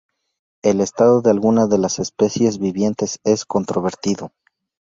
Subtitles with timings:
[0.63, 4.31] El estado de algunas de las especies vivientes es controvertido.